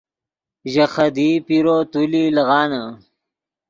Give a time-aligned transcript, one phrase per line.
[0.71, 2.83] ژے خدیئی پیرو تولی لیغانے